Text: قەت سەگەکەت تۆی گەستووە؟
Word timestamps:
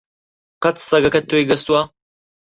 قەت 0.63 0.77
سەگەکەت 0.89 1.25
تۆی 1.29 1.47
گەستووە؟ 1.49 1.81